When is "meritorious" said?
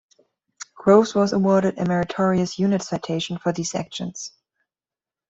1.85-2.57